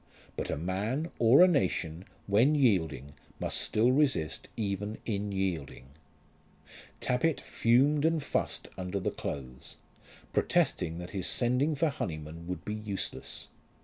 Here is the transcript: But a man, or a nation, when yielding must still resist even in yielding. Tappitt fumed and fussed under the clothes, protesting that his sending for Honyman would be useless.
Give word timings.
But 0.35 0.49
a 0.49 0.57
man, 0.57 1.11
or 1.19 1.43
a 1.43 1.47
nation, 1.47 2.05
when 2.25 2.55
yielding 2.55 3.13
must 3.39 3.61
still 3.61 3.91
resist 3.91 4.47
even 4.57 4.97
in 5.05 5.31
yielding. 5.31 5.89
Tappitt 6.99 7.39
fumed 7.39 8.03
and 8.03 8.17
fussed 8.23 8.67
under 8.79 8.99
the 8.99 9.11
clothes, 9.11 9.77
protesting 10.33 10.97
that 10.97 11.11
his 11.11 11.27
sending 11.27 11.75
for 11.75 11.89
Honyman 11.89 12.47
would 12.47 12.65
be 12.65 12.73
useless. 12.73 13.49